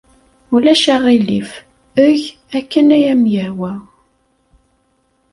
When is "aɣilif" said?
0.95-1.49